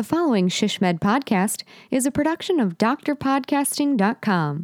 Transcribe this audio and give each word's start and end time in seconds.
The 0.00 0.04
following 0.04 0.48
SHSMD 0.48 0.98
podcast 0.98 1.62
is 1.90 2.06
a 2.06 2.10
production 2.10 2.58
of 2.58 2.78
drpodcasting.com. 2.78 4.62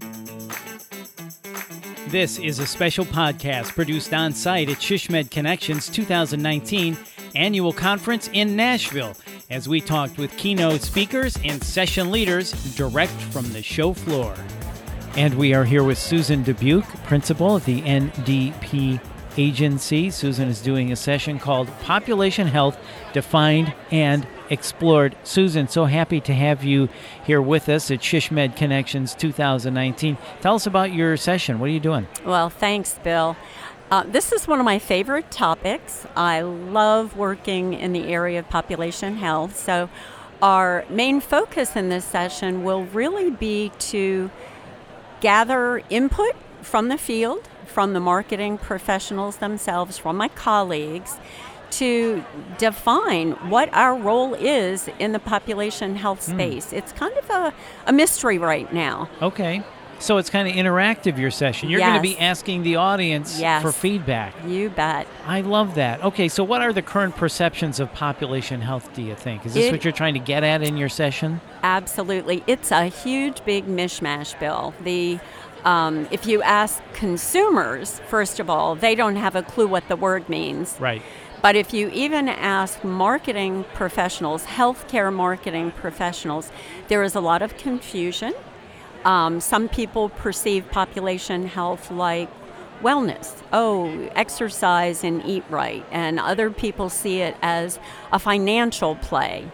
This 2.08 2.38
is 2.38 2.58
a 2.58 2.66
special 2.66 3.04
podcast 3.04 3.74
produced 3.74 4.14
on 4.14 4.32
site 4.32 4.70
at 4.70 4.78
SHSMD 4.78 5.30
Connections 5.30 5.90
2019 5.90 6.96
annual 7.34 7.74
conference 7.74 8.30
in 8.32 8.56
Nashville 8.56 9.14
as 9.50 9.68
we 9.68 9.82
talked 9.82 10.16
with 10.16 10.34
keynote 10.38 10.80
speakers 10.80 11.36
and 11.44 11.62
session 11.62 12.10
leaders 12.10 12.52
direct 12.74 13.12
from 13.12 13.52
the 13.52 13.62
show 13.62 13.92
floor. 13.92 14.34
And 15.18 15.34
we 15.34 15.52
are 15.52 15.64
here 15.64 15.84
with 15.84 15.98
Susan 15.98 16.44
Dubuque, 16.44 16.88
principal 17.04 17.58
at 17.58 17.66
the 17.66 17.82
NDP 17.82 19.02
agency. 19.38 20.10
Susan 20.10 20.48
is 20.48 20.60
doing 20.60 20.92
a 20.92 20.96
session 20.96 21.38
called 21.38 21.68
Population 21.80 22.46
Health 22.46 22.78
Defined 23.12 23.74
and 23.90 24.26
Explored. 24.50 25.16
Susan, 25.24 25.68
so 25.68 25.86
happy 25.86 26.20
to 26.20 26.32
have 26.32 26.62
you 26.62 26.88
here 27.24 27.42
with 27.42 27.68
us 27.68 27.90
at 27.90 28.00
SHSMD 28.00 28.56
Connections 28.56 29.14
2019. 29.14 30.16
Tell 30.40 30.54
us 30.54 30.66
about 30.66 30.92
your 30.92 31.16
session. 31.16 31.58
What 31.58 31.68
are 31.68 31.72
you 31.72 31.80
doing? 31.80 32.06
Well, 32.24 32.50
thanks, 32.50 32.98
Bill. 33.02 33.36
Uh, 33.90 34.02
this 34.04 34.32
is 34.32 34.48
one 34.48 34.58
of 34.58 34.64
my 34.64 34.78
favorite 34.78 35.30
topics. 35.30 36.06
I 36.16 36.40
love 36.40 37.16
working 37.16 37.74
in 37.74 37.92
the 37.92 38.04
area 38.04 38.40
of 38.40 38.48
population 38.48 39.16
health. 39.16 39.56
So, 39.56 39.88
our 40.42 40.84
main 40.90 41.20
focus 41.20 41.76
in 41.76 41.88
this 41.88 42.04
session 42.04 42.62
will 42.62 42.84
really 42.86 43.30
be 43.30 43.72
to 43.78 44.30
gather 45.20 45.82
input 45.88 46.34
from 46.66 46.88
the 46.88 46.98
field, 46.98 47.48
from 47.66 47.92
the 47.92 48.00
marketing 48.00 48.58
professionals 48.58 49.36
themselves, 49.36 49.96
from 49.98 50.16
my 50.16 50.28
colleagues, 50.28 51.16
to 51.70 52.24
define 52.58 53.32
what 53.50 53.68
our 53.72 53.94
role 53.96 54.34
is 54.34 54.88
in 54.98 55.12
the 55.12 55.18
population 55.18 55.96
health 55.96 56.26
Hmm. 56.26 56.32
space. 56.34 56.72
It's 56.72 56.92
kind 56.92 57.16
of 57.16 57.30
a, 57.30 57.54
a 57.86 57.92
mystery 57.92 58.38
right 58.38 58.72
now. 58.72 59.08
Okay. 59.22 59.62
So 59.98 60.18
it's 60.18 60.28
kind 60.28 60.46
of 60.46 60.54
interactive, 60.54 61.16
your 61.18 61.30
session. 61.30 61.70
You're 61.70 61.80
going 61.80 61.94
to 61.94 62.02
be 62.02 62.18
asking 62.18 62.64
the 62.64 62.76
audience 62.76 63.40
Yes. 63.40 63.62
for 63.62 63.72
feedback. 63.72 64.34
You 64.46 64.68
bet. 64.68 65.06
I 65.26 65.40
love 65.40 65.74
that. 65.76 66.04
Okay, 66.04 66.28
so 66.28 66.44
what 66.44 66.60
are 66.60 66.70
the 66.74 66.82
current 66.82 67.16
perceptions 67.16 67.80
of 67.80 67.90
population 67.94 68.60
health, 68.60 68.92
do 68.92 69.00
you 69.00 69.14
think? 69.14 69.46
Is 69.46 69.54
this 69.54 69.64
It- 69.66 69.72
what 69.72 69.84
you're 69.84 69.92
trying 69.94 70.12
to 70.12 70.20
get 70.20 70.44
at 70.44 70.60
in 70.62 70.76
your 70.76 70.90
session? 70.90 71.40
Absolutely. 71.62 72.44
It's 72.46 72.70
a 72.70 72.84
huge, 72.84 73.42
big 73.46 73.66
mishmash, 73.66 74.38
Bill. 74.38 74.74
The 74.84 75.18
um, 75.66 76.06
if 76.12 76.26
you 76.26 76.40
ask 76.42 76.80
consumers, 76.92 78.00
first 78.08 78.38
of 78.38 78.48
all, 78.48 78.76
they 78.76 78.94
don't 78.94 79.16
have 79.16 79.34
a 79.34 79.42
clue 79.42 79.66
what 79.66 79.88
the 79.88 79.96
word 79.96 80.28
means. 80.28 80.76
Right. 80.78 81.02
But 81.42 81.56
if 81.56 81.74
you 81.74 81.90
even 81.90 82.28
ask 82.28 82.82
marketing 82.84 83.64
professionals, 83.74 84.44
healthcare 84.44 85.12
marketing 85.12 85.72
professionals, 85.72 86.50
there 86.88 87.02
is 87.02 87.14
a 87.16 87.20
lot 87.20 87.42
of 87.42 87.56
confusion. 87.56 88.32
Um, 89.04 89.40
some 89.40 89.68
people 89.68 90.08
perceive 90.08 90.70
population 90.70 91.46
health 91.46 91.90
like 91.90 92.30
wellness. 92.80 93.34
Oh, 93.52 94.08
exercise 94.14 95.02
and 95.02 95.24
eat 95.24 95.44
right. 95.50 95.84
And 95.90 96.20
other 96.20 96.50
people 96.50 96.88
see 96.88 97.20
it 97.20 97.36
as 97.42 97.78
a 98.12 98.18
financial 98.18 98.94
play. 98.96 99.50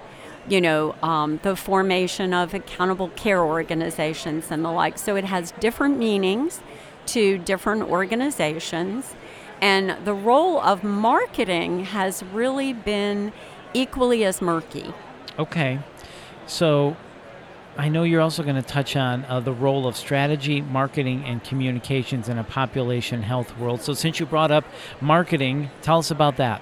You 0.49 0.61
know, 0.61 0.95
um, 1.03 1.39
the 1.43 1.55
formation 1.55 2.35
of 2.35 2.53
accountable 2.53 3.09
care 3.11 3.43
organizations 3.45 4.51
and 4.51 4.65
the 4.65 4.73
like. 4.73 4.99
So 4.99 5.17
it 5.17 5.25
has 5.25 5.53
different 5.61 5.99
meanings 5.99 6.61
to 7.07 7.39
different 7.39 7.83
organizations. 7.85 9.15
And 9.61 10.05
the 10.05 10.15
role 10.15 10.61
of 10.61 10.83
marketing 10.83 11.85
has 11.85 12.25
really 12.25 12.73
been 12.73 13.33
equally 13.73 14.25
as 14.25 14.43
murky. 14.43 14.93
Okay. 15.39 15.79
So 16.47 16.97
I 17.77 17.89
know 17.89 18.03
you're 18.03 18.21
also 18.21 18.43
going 18.43 18.57
to 18.57 18.63
touch 18.63 18.97
on 18.97 19.25
uh, 19.27 19.41
the 19.41 19.53
role 19.53 19.87
of 19.87 19.97
strategy, 19.97 20.61
marketing, 20.61 21.25
and 21.25 21.43
communications 21.43 22.29
in 22.29 22.39
a 22.39 22.45
population 22.45 23.23
health 23.23 23.57
world. 23.57 23.81
So 23.81 23.95
since 23.95 24.21
you 24.21 24.27
brought 24.27 24.51
up 24.51 24.65
marketing, 25.01 25.71
tell 25.81 25.99
us 25.99 26.11
about 26.11 26.37
that. 26.37 26.61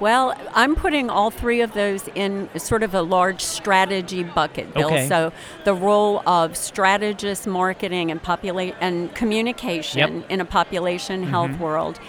Well, 0.00 0.34
I'm 0.54 0.74
putting 0.74 1.10
all 1.10 1.30
three 1.30 1.60
of 1.60 1.74
those 1.74 2.08
in 2.14 2.48
sort 2.58 2.82
of 2.82 2.94
a 2.94 3.02
large 3.02 3.42
strategy 3.42 4.22
bucket, 4.22 4.72
Bill. 4.72 4.86
Okay. 4.86 5.06
So 5.06 5.30
the 5.64 5.74
role 5.74 6.26
of 6.26 6.56
strategist, 6.56 7.46
marketing, 7.46 8.10
and 8.10 8.22
populate 8.22 8.74
and 8.80 9.14
communication 9.14 10.24
in 10.30 10.40
a 10.40 10.46
population 10.46 11.20
mm-hmm. 11.20 11.30
health 11.30 11.58
world 11.58 12.00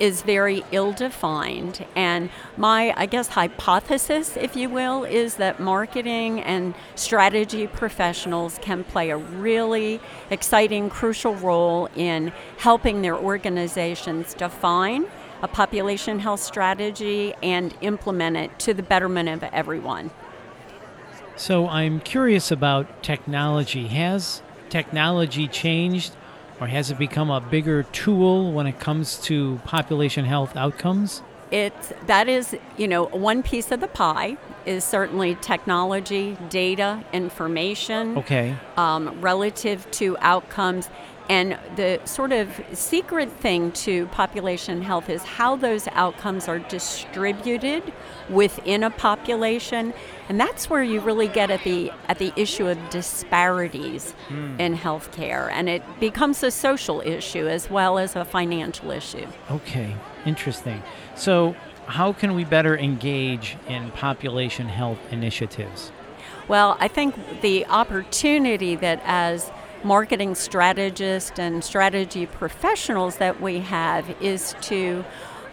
is 0.00 0.22
very 0.22 0.62
ill-defined. 0.72 1.86
And 1.94 2.30
my, 2.56 2.92
I 2.96 3.06
guess, 3.06 3.28
hypothesis, 3.28 4.36
if 4.36 4.54
you 4.56 4.68
will, 4.68 5.04
is 5.04 5.36
that 5.36 5.58
marketing 5.58 6.40
and 6.40 6.74
strategy 6.96 7.66
professionals 7.66 8.58
can 8.60 8.84
play 8.84 9.10
a 9.10 9.16
really 9.16 10.00
exciting, 10.30 10.90
crucial 10.90 11.34
role 11.36 11.88
in 11.96 12.32
helping 12.58 13.02
their 13.02 13.16
organizations 13.16 14.34
define 14.34 15.06
a 15.42 15.48
population 15.48 16.18
health 16.18 16.40
strategy 16.40 17.34
and 17.42 17.74
implement 17.80 18.36
it 18.36 18.58
to 18.60 18.74
the 18.74 18.82
betterment 18.82 19.28
of 19.28 19.42
everyone. 19.44 20.10
So 21.36 21.68
I'm 21.68 22.00
curious 22.00 22.50
about 22.50 23.02
technology. 23.02 23.88
Has 23.88 24.42
technology 24.70 25.48
changed 25.48 26.16
or 26.60 26.66
has 26.68 26.90
it 26.90 26.98
become 26.98 27.30
a 27.30 27.40
bigger 27.40 27.82
tool 27.82 28.52
when 28.52 28.66
it 28.66 28.80
comes 28.80 29.18
to 29.22 29.60
population 29.64 30.24
health 30.24 30.56
outcomes? 30.56 31.22
It 31.50 31.74
that 32.06 32.28
is, 32.28 32.56
you 32.76 32.88
know, 32.88 33.06
one 33.06 33.42
piece 33.42 33.70
of 33.70 33.80
the 33.80 33.88
pie 33.88 34.36
is 34.66 34.84
certainly 34.84 35.36
technology, 35.36 36.36
data, 36.50 37.02
information, 37.12 38.18
Okay. 38.18 38.54
um, 38.76 39.20
relative 39.20 39.90
to 39.92 40.16
outcomes. 40.20 40.90
And 41.28 41.58
the 41.74 41.98
sort 42.04 42.30
of 42.30 42.48
secret 42.72 43.28
thing 43.32 43.72
to 43.72 44.06
population 44.06 44.80
health 44.80 45.10
is 45.10 45.24
how 45.24 45.56
those 45.56 45.88
outcomes 45.88 46.46
are 46.46 46.60
distributed 46.60 47.82
within 48.30 48.84
a 48.84 48.90
population, 48.90 49.92
and 50.28 50.38
that's 50.38 50.70
where 50.70 50.84
you 50.84 51.00
really 51.00 51.26
get 51.26 51.50
at 51.50 51.64
the 51.64 51.90
at 52.08 52.18
the 52.18 52.32
issue 52.36 52.68
of 52.68 52.78
disparities 52.90 54.14
in 54.30 54.76
healthcare, 54.76 55.50
and 55.50 55.68
it 55.68 55.82
becomes 55.98 56.44
a 56.44 56.50
social 56.52 57.00
issue 57.00 57.48
as 57.48 57.68
well 57.70 57.98
as 57.98 58.14
a 58.14 58.24
financial 58.24 58.92
issue. 58.92 59.26
Okay, 59.50 59.96
interesting. 60.26 60.80
So, 61.16 61.56
how 61.86 62.12
can 62.12 62.34
we 62.34 62.44
better 62.44 62.76
engage 62.76 63.56
in 63.68 63.90
population 63.92 64.68
health 64.68 64.98
initiatives? 65.10 65.92
Well, 66.48 66.76
I 66.80 66.88
think 66.88 67.40
the 67.42 67.66
opportunity 67.66 68.76
that 68.76 69.00
as 69.04 69.50
marketing 69.82 70.34
strategists 70.34 71.38
and 71.38 71.62
strategy 71.62 72.26
professionals 72.26 73.16
that 73.16 73.40
we 73.40 73.60
have 73.60 74.10
is 74.20 74.54
to 74.62 75.04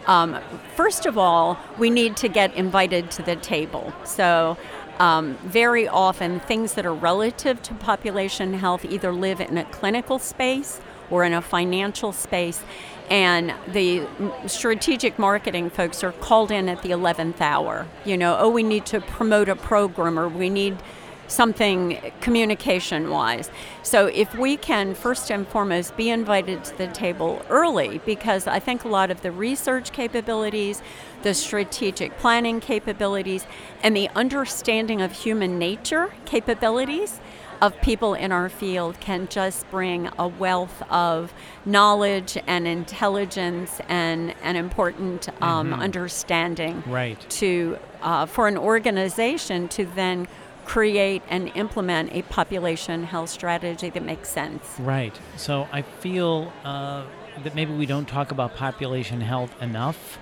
um, 0.06 0.38
first 0.76 1.06
of 1.06 1.16
all, 1.16 1.58
we 1.78 1.88
need 1.88 2.16
to 2.18 2.28
get 2.28 2.54
invited 2.54 3.10
to 3.12 3.22
the 3.22 3.36
table. 3.36 3.92
So, 4.04 4.58
um, 4.98 5.34
very 5.44 5.88
often, 5.88 6.40
things 6.40 6.74
that 6.74 6.84
are 6.86 6.94
relative 6.94 7.62
to 7.62 7.74
population 7.74 8.54
health 8.54 8.84
either 8.84 9.12
live 9.12 9.40
in 9.40 9.56
a 9.56 9.64
clinical 9.64 10.18
space 10.18 10.80
or 11.10 11.24
in 11.24 11.32
a 11.32 11.42
financial 11.42 12.12
space. 12.12 12.62
And 13.10 13.52
the 13.68 14.06
strategic 14.46 15.18
marketing 15.18 15.70
folks 15.70 16.02
are 16.02 16.12
called 16.12 16.50
in 16.50 16.68
at 16.68 16.82
the 16.82 16.90
11th 16.90 17.40
hour. 17.40 17.86
You 18.04 18.16
know, 18.16 18.36
oh, 18.38 18.48
we 18.48 18.62
need 18.62 18.86
to 18.86 19.00
promote 19.00 19.48
a 19.48 19.56
program 19.56 20.18
or 20.18 20.28
we 20.28 20.48
need 20.48 20.78
something 21.26 21.98
communication 22.20 23.10
wise. 23.10 23.50
So 23.82 24.06
if 24.06 24.34
we 24.34 24.56
can 24.56 24.94
first 24.94 25.30
and 25.30 25.46
foremost 25.46 25.96
be 25.96 26.10
invited 26.10 26.64
to 26.64 26.78
the 26.78 26.86
table 26.88 27.44
early, 27.48 28.00
because 28.04 28.46
I 28.46 28.58
think 28.58 28.84
a 28.84 28.88
lot 28.88 29.10
of 29.10 29.22
the 29.22 29.32
research 29.32 29.92
capabilities, 29.92 30.82
the 31.22 31.34
strategic 31.34 32.18
planning 32.18 32.60
capabilities, 32.60 33.46
and 33.82 33.96
the 33.96 34.08
understanding 34.14 35.00
of 35.00 35.12
human 35.12 35.58
nature 35.58 36.12
capabilities 36.24 37.20
of 37.64 37.80
people 37.80 38.12
in 38.12 38.30
our 38.30 38.50
field 38.50 39.00
can 39.00 39.26
just 39.28 39.68
bring 39.70 40.10
a 40.18 40.28
wealth 40.28 40.82
of 40.90 41.32
knowledge 41.64 42.36
and 42.46 42.68
intelligence 42.68 43.80
and 43.88 44.34
an 44.42 44.54
important 44.56 45.28
um, 45.42 45.72
understanding 45.72 46.82
Right. 46.86 47.18
to 47.30 47.78
uh, 48.02 48.26
for 48.26 48.48
an 48.48 48.58
organization 48.58 49.68
to 49.68 49.86
then 49.86 50.28
create 50.66 51.22
and 51.30 51.50
implement 51.54 52.12
a 52.12 52.20
population 52.22 53.04
health 53.04 53.30
strategy 53.30 53.88
that 53.88 54.02
makes 54.02 54.28
sense. 54.28 54.62
Right. 54.78 55.18
So, 55.36 55.66
I 55.72 55.80
feel 55.82 56.52
uh, 56.64 57.04
that 57.42 57.54
maybe 57.54 57.72
we 57.72 57.86
don't 57.86 58.06
talk 58.08 58.30
about 58.30 58.54
population 58.56 59.20
health 59.22 59.54
enough. 59.62 60.18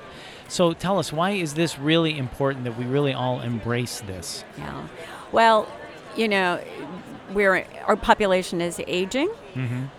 So, 0.49 0.73
tell 0.75 0.99
us, 1.01 1.13
why 1.13 1.31
is 1.31 1.55
this 1.55 1.79
really 1.79 2.17
important 2.19 2.65
that 2.65 2.77
we 2.79 2.85
really 2.85 3.13
all 3.13 3.41
embrace 3.41 4.01
this? 4.01 4.45
Yeah. 4.59 4.87
Well, 5.33 5.67
you 6.17 6.29
know, 6.29 6.61
we're 7.33 7.65
our 7.87 7.97
population 7.97 8.61
is 8.61 8.81
aging, 8.87 9.31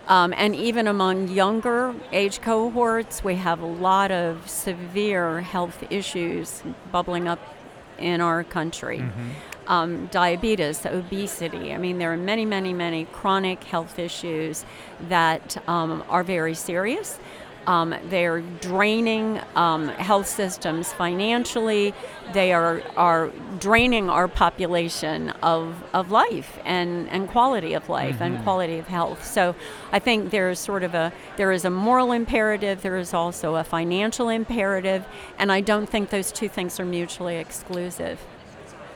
um, 0.08 0.32
and 0.36 0.54
even 0.54 0.86
among 0.86 1.28
younger 1.28 1.94
age 2.12 2.40
cohorts, 2.40 3.24
we 3.24 3.34
have 3.36 3.60
a 3.60 3.66
lot 3.66 4.10
of 4.10 4.48
severe 4.48 5.40
health 5.40 5.82
issues 5.90 6.62
bubbling 6.92 7.26
up 7.28 7.40
in 7.98 8.20
our 8.20 8.44
country. 8.44 9.00
um, 9.66 10.08
diabetes, 10.08 10.84
obesity. 10.84 11.72
I 11.72 11.78
mean, 11.78 11.96
there 11.98 12.12
are 12.12 12.18
many, 12.18 12.44
many, 12.44 12.74
many 12.74 13.06
chronic 13.06 13.64
health 13.64 13.98
issues 13.98 14.62
that 15.08 15.56
um, 15.66 16.04
are 16.10 16.22
very 16.22 16.54
serious. 16.54 17.18
Um, 17.66 17.94
they're 18.08 18.40
draining 18.60 19.40
um, 19.56 19.88
health 19.88 20.26
systems 20.26 20.92
financially. 20.92 21.94
They 22.32 22.52
are, 22.52 22.82
are 22.96 23.30
draining 23.58 24.10
our 24.10 24.28
population 24.28 25.30
of, 25.42 25.82
of 25.92 26.10
life 26.10 26.58
and, 26.64 27.08
and 27.08 27.28
quality 27.28 27.74
of 27.74 27.88
life 27.88 28.16
mm-hmm. 28.16 28.22
and 28.22 28.42
quality 28.42 28.78
of 28.78 28.88
health. 28.88 29.24
So 29.24 29.54
I 29.92 29.98
think 29.98 30.30
there's 30.30 30.58
sort 30.58 30.82
of 30.82 30.94
a 30.94 31.12
there 31.36 31.52
is 31.52 31.64
a 31.64 31.70
moral 31.70 32.12
imperative. 32.12 32.82
There 32.82 32.96
is 32.96 33.14
also 33.14 33.56
a 33.56 33.64
financial 33.64 34.28
imperative, 34.28 35.04
and 35.38 35.50
I 35.50 35.60
don't 35.60 35.88
think 35.88 36.10
those 36.10 36.32
two 36.32 36.48
things 36.48 36.78
are 36.80 36.84
mutually 36.84 37.36
exclusive. 37.36 38.20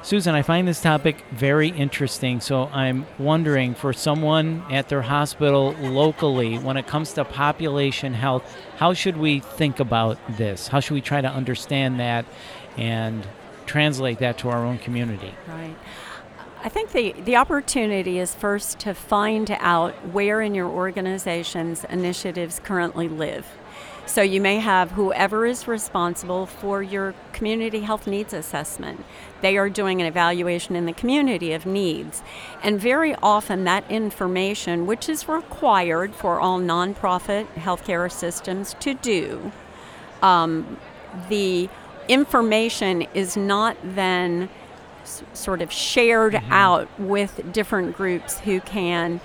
Susan, 0.00 0.34
I 0.34 0.42
find 0.42 0.66
this 0.66 0.80
topic 0.80 1.24
very 1.32 1.68
interesting. 1.68 2.40
So 2.40 2.64
I'm 2.72 3.06
wondering 3.18 3.74
for 3.74 3.92
someone 3.92 4.64
at 4.70 4.88
their 4.88 5.02
hospital 5.02 5.72
locally, 5.72 6.56
when 6.58 6.76
it 6.76 6.86
comes 6.86 7.12
to 7.14 7.24
population 7.24 8.14
health, 8.14 8.56
how 8.76 8.94
should 8.94 9.16
we 9.16 9.40
think 9.40 9.80
about 9.80 10.18
this? 10.36 10.68
How 10.68 10.80
should 10.80 10.94
we 10.94 11.00
try 11.00 11.20
to 11.20 11.28
understand 11.28 12.00
that 12.00 12.24
and 12.76 13.26
translate 13.66 14.20
that 14.20 14.38
to 14.38 14.48
our 14.48 14.64
own 14.64 14.78
community? 14.78 15.34
Right. 15.46 15.76
I 16.60 16.68
think 16.68 16.90
the, 16.90 17.12
the 17.12 17.36
opportunity 17.36 18.18
is 18.18 18.34
first 18.34 18.80
to 18.80 18.92
find 18.92 19.50
out 19.60 19.94
where 20.08 20.40
in 20.40 20.56
your 20.56 20.66
organization's 20.66 21.84
initiatives 21.84 22.60
currently 22.64 23.08
live. 23.08 23.46
So 24.06 24.22
you 24.22 24.40
may 24.40 24.58
have 24.58 24.92
whoever 24.92 25.46
is 25.46 25.68
responsible 25.68 26.46
for 26.46 26.82
your 26.82 27.14
community 27.32 27.80
health 27.80 28.08
needs 28.08 28.32
assessment. 28.32 29.04
They 29.40 29.56
are 29.56 29.68
doing 29.68 30.00
an 30.00 30.06
evaluation 30.06 30.74
in 30.74 30.86
the 30.86 30.92
community 30.92 31.52
of 31.52 31.64
needs. 31.64 32.22
And 32.62 32.80
very 32.80 33.14
often 33.16 33.64
that 33.64 33.88
information, 33.88 34.86
which 34.86 35.08
is 35.08 35.28
required 35.28 36.12
for 36.12 36.40
all 36.40 36.58
nonprofit 36.58 37.46
healthcare 37.54 38.10
systems 38.10 38.74
to 38.80 38.94
do, 38.94 39.52
um, 40.22 40.78
the 41.28 41.68
information 42.08 43.02
is 43.14 43.36
not 43.36 43.76
then 43.82 44.48
s- 45.08 45.22
sort 45.32 45.62
of 45.62 45.72
shared 45.72 46.34
mm-hmm. 46.34 46.52
out 46.52 46.88
with 47.00 47.52
different 47.52 47.96
groups 47.96 48.38
who 48.40 48.60
can 48.60 49.20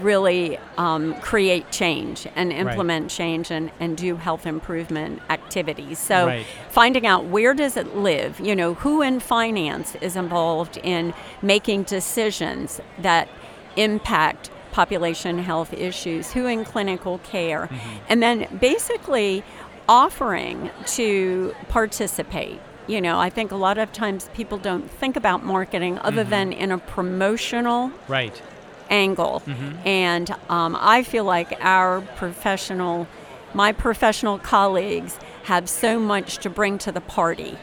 really 0.00 0.58
um, 0.76 1.14
create 1.20 1.70
change 1.70 2.26
and 2.36 2.52
implement 2.52 3.04
right. 3.04 3.10
change 3.10 3.50
and, 3.50 3.70
and 3.80 3.96
do 3.96 4.16
health 4.16 4.46
improvement 4.46 5.20
activities. 5.28 5.98
So 5.98 6.26
right. 6.26 6.46
finding 6.70 7.06
out 7.06 7.24
where 7.24 7.54
does 7.54 7.76
it 7.76 7.96
live, 7.96 8.38
you 8.40 8.54
know, 8.54 8.74
who 8.74 9.02
in 9.02 9.20
finance 9.20 9.96
is 9.96 10.16
involved 10.16 10.76
in 10.78 11.14
making 11.42 11.84
decisions 11.84 12.80
that 13.00 13.28
impact 13.76 14.50
population 14.70 15.38
health 15.38 15.72
issues, 15.72 16.32
who 16.32 16.46
in 16.46 16.64
clinical 16.64 17.18
care, 17.18 17.66
mm-hmm. 17.66 17.96
and 18.08 18.22
then 18.22 18.46
basically 18.60 19.42
offering 19.88 20.70
to 20.86 21.54
participate 21.68 22.60
you 22.88 23.00
know 23.00 23.18
i 23.18 23.30
think 23.30 23.52
a 23.52 23.56
lot 23.56 23.78
of 23.78 23.92
times 23.92 24.28
people 24.34 24.58
don't 24.58 24.90
think 24.90 25.16
about 25.16 25.44
marketing 25.44 25.98
other 26.00 26.22
mm-hmm. 26.22 26.30
than 26.30 26.52
in 26.52 26.72
a 26.72 26.78
promotional 26.78 27.92
right 28.08 28.42
angle. 28.90 29.42
Mm-hmm. 29.46 29.86
And 29.86 30.30
um, 30.48 30.76
I 30.78 31.02
feel 31.02 31.24
like 31.24 31.52
our 31.60 32.00
professional, 32.00 33.06
my 33.54 33.72
professional 33.72 34.38
colleagues 34.38 35.18
have 35.44 35.68
so 35.68 35.98
much 35.98 36.38
to 36.38 36.50
bring 36.50 36.78
to 36.78 36.92
the 36.92 37.00
party. 37.00 37.56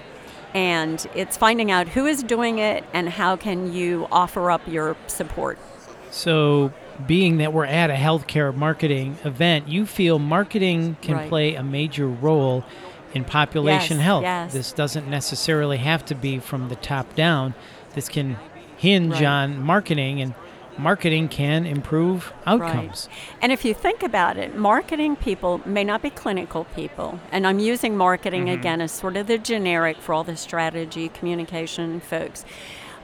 And 0.54 1.06
it's 1.14 1.36
finding 1.36 1.70
out 1.70 1.90
who 1.90 2.06
is 2.06 2.24
doing 2.24 2.60
it 2.60 2.84
and 2.94 3.10
how 3.10 3.36
can 3.36 3.74
you 3.74 4.08
offer 4.12 4.50
up 4.50 4.66
your 4.68 4.96
support. 5.08 5.60
So, 6.12 6.72
being 7.06 7.40
that 7.40 7.52
we're 7.52 7.66
at 7.66 7.90
a 7.90 7.94
healthcare 7.94 8.56
marketing 8.56 9.18
event, 9.26 9.68
you 9.68 9.86
feel 9.86 10.18
marketing 10.18 10.96
can 11.02 11.16
right. 11.16 11.28
play 11.28 11.56
a 11.56 11.64
major 11.64 12.08
role 12.08 12.64
in 13.16 13.24
population 13.24 13.98
yes, 13.98 14.06
health. 14.06 14.24
Yes. 14.24 14.54
This 14.54 14.72
doesn't 14.74 15.08
necessarily 15.08 15.78
have 15.78 16.06
to 16.06 16.16
be 16.16 16.38
from 16.38 16.70
the 16.70 16.76
top 16.76 17.16
down. 17.16 17.56
This 17.96 18.10
can 18.10 18.38
hinge 18.78 19.14
right. 19.14 19.24
on 19.24 19.64
marketing 19.64 20.22
and 20.22 20.36
marketing 20.78 21.30
can 21.30 21.66
improve 21.66 22.34
outcomes. 22.46 23.08
Right. 23.10 23.38
And 23.42 23.52
if 23.54 23.64
you 23.64 23.74
think 23.74 24.04
about 24.04 24.36
it, 24.38 24.58
marketing 24.58 25.16
people 25.16 25.62
may 25.66 25.86
not 25.86 26.02
be 26.02 26.10
clinical 26.10 26.66
people. 26.76 27.20
And 27.32 27.48
I'm 27.48 27.60
using 27.60 27.96
marketing 27.96 28.48
mm-hmm. 28.48 28.60
again 28.60 28.82
as 28.82 28.92
sort 28.92 29.16
of 29.16 29.28
the 29.28 29.38
generic 29.38 29.98
for 29.98 30.14
all 30.14 30.26
the 30.26 30.36
strategy, 30.36 31.08
communication 31.08 32.02
folks. 32.02 32.44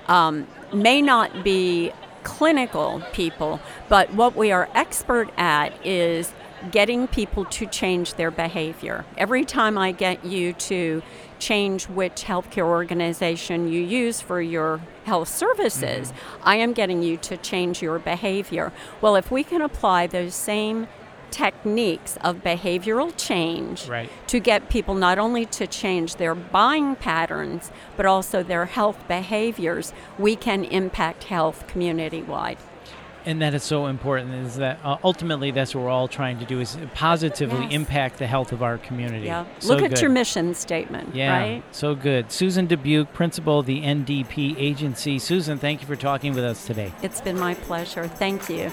Um, 0.07 0.47
may 0.73 1.01
not 1.01 1.43
be 1.43 1.93
clinical 2.23 3.01
people, 3.13 3.61
but 3.87 4.13
what 4.13 4.35
we 4.35 4.51
are 4.51 4.67
expert 4.75 5.29
at 5.37 5.73
is 5.85 6.33
getting 6.69 7.07
people 7.07 7.45
to 7.45 7.65
change 7.65 8.15
their 8.15 8.31
behavior. 8.31 9.05
Every 9.17 9.45
time 9.45 9.77
I 9.77 9.91
get 9.91 10.25
you 10.25 10.53
to 10.53 11.01
change 11.39 11.87
which 11.87 12.25
healthcare 12.25 12.65
organization 12.65 13.67
you 13.67 13.81
use 13.81 14.21
for 14.21 14.41
your 14.41 14.79
health 15.05 15.29
services, 15.29 16.11
mm-hmm. 16.11 16.41
I 16.43 16.55
am 16.57 16.73
getting 16.73 17.01
you 17.01 17.17
to 17.17 17.37
change 17.37 17.81
your 17.81 17.97
behavior. 17.97 18.71
Well, 19.01 19.15
if 19.15 19.31
we 19.31 19.43
can 19.43 19.61
apply 19.61 20.07
those 20.07 20.35
same 20.35 20.87
techniques 21.31 22.17
of 22.21 22.43
behavioral 22.43 23.13
change 23.15 23.87
right. 23.87 24.09
to 24.27 24.39
get 24.39 24.69
people 24.69 24.93
not 24.93 25.17
only 25.17 25.45
to 25.45 25.65
change 25.65 26.17
their 26.17 26.35
buying 26.35 26.95
patterns, 26.95 27.71
but 27.95 28.05
also 28.05 28.43
their 28.43 28.65
health 28.65 29.07
behaviors, 29.07 29.93
we 30.19 30.35
can 30.35 30.65
impact 30.65 31.23
health 31.23 31.65
community 31.67 32.21
wide 32.21 32.57
and 33.25 33.41
that 33.41 33.53
is 33.53 33.63
so 33.63 33.87
important 33.87 34.33
is 34.33 34.55
that 34.55 34.79
uh, 34.83 34.97
ultimately 35.03 35.51
that's 35.51 35.75
what 35.75 35.83
we're 35.83 35.89
all 35.89 36.07
trying 36.07 36.39
to 36.39 36.45
do 36.45 36.59
is 36.59 36.77
positively 36.93 37.63
yes. 37.63 37.73
impact 37.73 38.19
the 38.19 38.27
health 38.27 38.51
of 38.51 38.63
our 38.63 38.77
community 38.79 39.25
yeah 39.25 39.45
so 39.59 39.69
look 39.69 39.81
at 39.83 39.91
good. 39.91 40.01
your 40.01 40.09
mission 40.09 40.53
statement 40.53 41.15
yeah 41.15 41.37
right? 41.37 41.63
so 41.71 41.95
good 41.95 42.31
susan 42.31 42.65
dubuque 42.65 43.11
principal 43.13 43.59
of 43.59 43.65
the 43.65 43.81
ndp 43.81 44.55
agency 44.57 45.19
susan 45.19 45.57
thank 45.57 45.81
you 45.81 45.87
for 45.87 45.95
talking 45.95 46.33
with 46.33 46.43
us 46.43 46.65
today 46.65 46.91
it's 47.01 47.21
been 47.21 47.37
my 47.37 47.53
pleasure 47.55 48.07
thank 48.07 48.49
you 48.49 48.71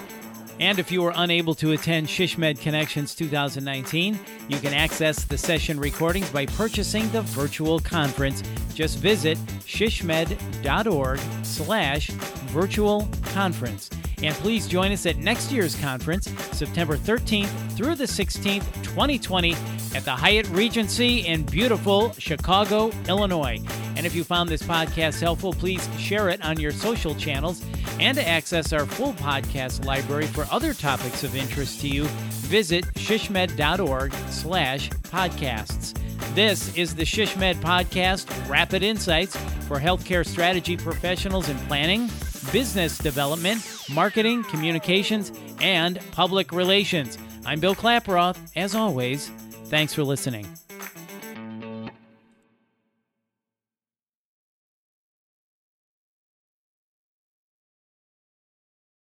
and 0.61 0.79
if 0.79 0.91
you 0.91 1.03
were 1.03 1.13
unable 1.15 1.55
to 1.57 1.73
attend 1.73 2.09
SHSMD 2.09 2.61
Connections 2.61 3.15
2019, 3.15 4.19
you 4.49 4.59
can 4.59 4.75
access 4.75 5.25
the 5.25 5.39
session 5.39 5.79
recordings 5.79 6.29
by 6.31 6.47
purchasing 6.47 7.09
the 7.11 7.23
virtual 7.23 7.79
conference. 7.79 8.43
Just 8.75 8.99
visit 8.99 9.39
shsmd.org 9.67 11.21
slash 11.45 12.09
virtual 12.09 13.09
conference. 13.27 13.89
And 14.23 14.35
please 14.37 14.67
join 14.67 14.93
us 14.93 15.07
at 15.07 15.17
next 15.17 15.53
year's 15.53 15.75
conference, 15.77 16.31
September 16.53 16.97
13th 16.97 17.49
through 17.77 17.95
the 17.95 18.05
16th, 18.05 18.65
2020, 18.83 19.55
at 19.95 20.05
the 20.05 20.11
Hyatt 20.11 20.49
Regency 20.49 21.27
in 21.27 21.45
beautiful 21.45 22.13
Chicago, 22.15 22.91
Illinois. 23.09 23.61
And 23.97 24.07
if 24.07 24.15
you 24.15 24.25
found 24.25 24.49
this 24.49 24.63
podcast 24.63 25.21
helpful, 25.21 25.53
please 25.53 25.89
share 25.99 26.29
it 26.29 26.45
on 26.45 26.59
your 26.59 26.73
social 26.73 27.15
channels. 27.15 27.65
And 28.01 28.17
to 28.17 28.27
access 28.27 28.73
our 28.73 28.87
full 28.87 29.13
podcast 29.15 29.85
library 29.85 30.27
for 30.27 30.47
other 30.51 30.75
topics 30.75 31.25
of 31.25 31.35
interest 31.35 31.81
to 31.81 31.89
you, 31.89 32.05
visit 32.47 32.85
shsmd.org 32.95 34.13
slash 34.31 34.91
podcasts. 34.91 35.99
This 36.35 36.77
is 36.77 36.95
the 36.95 37.03
SHSMD 37.03 37.57
Podcast 37.57 38.49
Rapid 38.49 38.83
Insights 38.83 39.37
for 39.69 39.79
healthcare 39.79 40.27
strategy 40.27 40.77
professionals 40.77 41.49
in 41.49 41.57
planning, 41.69 42.11
business 42.51 42.97
development, 42.99 43.63
marketing, 43.91 44.43
communications, 44.45 45.31
and 45.61 46.01
public 46.11 46.51
relations. 46.51 47.19
I'm 47.45 47.61
Bill 47.61 47.75
Klaproth. 47.75 48.39
As 48.57 48.75
always, 48.75 49.29
thanks 49.67 49.93
for 49.93 50.03
listening. 50.03 50.47